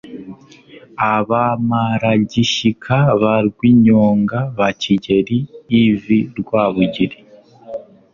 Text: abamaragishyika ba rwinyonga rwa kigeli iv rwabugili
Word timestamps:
abamaragishyika 1.13 2.95
ba 3.21 3.35
rwinyonga 3.47 4.39
rwa 4.51 4.69
kigeli 4.81 5.37
iv 5.81 6.03
rwabugili 6.39 7.17